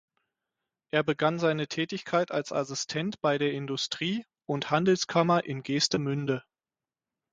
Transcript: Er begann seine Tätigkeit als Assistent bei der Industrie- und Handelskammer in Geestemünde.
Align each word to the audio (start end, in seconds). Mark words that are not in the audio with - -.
Er 0.89 1.03
begann 1.03 1.37
seine 1.37 1.67
Tätigkeit 1.67 2.31
als 2.31 2.51
Assistent 2.51 3.21
bei 3.21 3.37
der 3.37 3.51
Industrie- 3.53 4.25
und 4.47 4.71
Handelskammer 4.71 5.43
in 5.45 5.61
Geestemünde. 5.61 6.43